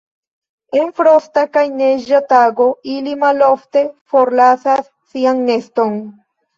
En 0.79 0.87
frosta 0.99 1.43
kaj 1.57 1.63
neĝa 1.83 2.23
tago 2.33 2.71
ili 2.97 3.15
malofte 3.27 3.87
forlasas 4.17 4.85
sian 4.93 5.49
neston. 5.55 6.01